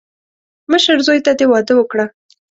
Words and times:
مشر 0.71 0.97
زوی 1.05 1.19
ته 1.25 1.31
دې 1.39 1.45
واده 1.51 1.73
وکړه. 1.75 2.05